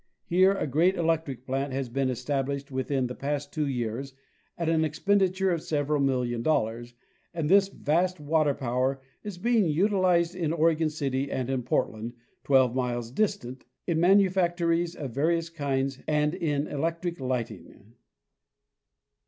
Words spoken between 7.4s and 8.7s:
this vast water